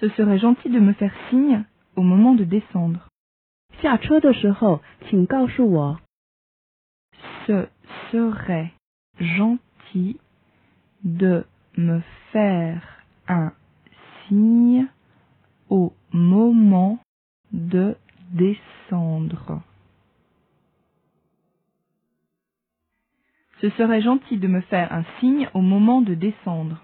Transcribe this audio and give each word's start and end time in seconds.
Ce 0.00 0.08
serait 0.10 0.38
gentil 0.38 0.68
de 0.68 0.78
me 0.78 0.92
faire 0.92 1.14
signe 1.30 1.64
au 1.96 2.02
moment 2.02 2.34
de 2.34 2.44
descendre. 2.44 3.08
Ce 7.46 7.68
serait 8.12 8.72
gentil 9.20 10.18
de 11.04 11.44
me 11.76 12.00
faire 12.32 12.82
un 13.28 13.52
signe 14.26 14.86
au 15.70 15.92
moment 16.12 16.98
de 17.52 17.96
descendre. 18.32 19.62
Ce 23.60 23.70
serait 23.70 24.02
gentil 24.02 24.36
de 24.36 24.48
me 24.48 24.60
faire 24.60 24.92
un 24.92 25.04
signe 25.20 25.48
au 25.54 25.62
moment 25.62 26.02
de 26.02 26.14
descendre. 26.14 26.82